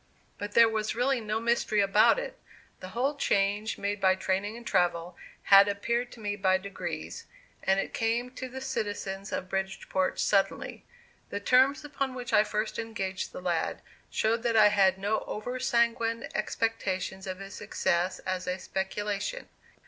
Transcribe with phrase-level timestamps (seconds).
[0.39, 2.39] But there was really no mystery about it;
[2.79, 7.27] the whole change made by training and travel, had appeared to me by degrees,
[7.61, 10.83] and it came to the citizens of Bridgeport suddenly.
[11.29, 15.59] The terms upon which I first engaged the lad showed that I had no over
[15.59, 19.49] sanguine expectations of his success as a "speculation."